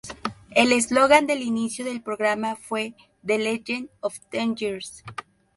[0.55, 5.03] El eslogan del inicio del programa fue "The legend of ten years!